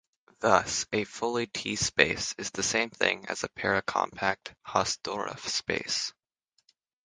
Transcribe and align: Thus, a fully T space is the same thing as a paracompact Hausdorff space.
Thus, 0.39 0.87
a 0.91 1.03
fully 1.03 1.45
T 1.45 1.75
space 1.75 2.33
is 2.39 2.49
the 2.49 2.63
same 2.63 2.89
thing 2.89 3.27
as 3.29 3.43
a 3.43 3.49
paracompact 3.49 4.55
Hausdorff 4.65 5.41
space. 5.41 6.11